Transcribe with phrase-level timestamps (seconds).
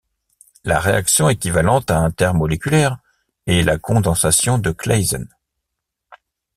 [0.63, 2.97] La réaction équivalente intermoléculaire
[3.45, 5.27] est la condensation de Claisen.